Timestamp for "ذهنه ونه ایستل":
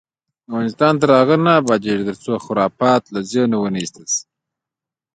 3.31-4.05